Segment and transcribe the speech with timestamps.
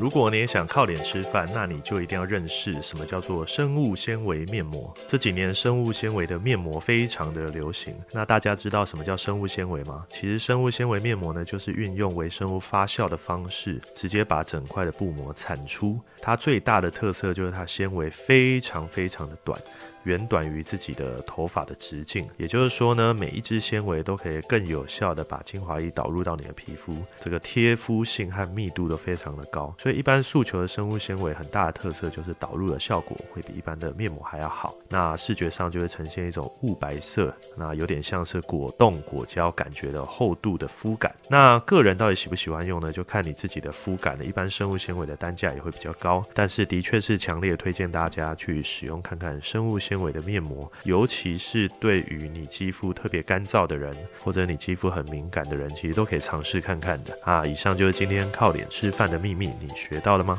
[0.00, 4.90] 如果你也想靠脸吃饭，那你就一定要认识什么叫做生物纤维面膜。
[5.06, 7.94] 这几年生物纤维的面膜非常的流行。
[8.10, 10.06] 那大家知道什么叫生物纤维吗？
[10.08, 16.00] 其实生物纤维面膜呢，就是运用微生物发酵的方式，直接把整块的布膜产出。
[16.22, 19.60] 它最大的特色就是它纤维非常非常的短。
[20.04, 29.74] 远短于自己的头发的直径，也就是说呢，每一支纤维都可以更有效的把精华液导入到你的皮肤，这个贴肤性和密度都非常的高。
[29.78, 34.74] 所一般诉求的生物纤维很大的特色就是导入的效果会比一般的面膜还要好。
[34.88, 41.14] 那视觉上就会呈现一种雾白色，那有点像是果冻果胶感觉的厚度的肤感。
[41.28, 42.90] 那个人到底喜不喜欢用呢？
[42.90, 44.24] 就看你自己的肤感了。
[44.24, 57.44] 一般生物纤维的单价也会比较高，但是的确是强烈推荐大家去使用看看生物纤纤维的面膜，尤其是对于你肌肤特别干燥的人，或者你肌肤很敏感的人，其实都可以尝试看看的啊。
[57.44, 60.38] 以上就是今天靠脸吃饭的秘密，你学到了吗？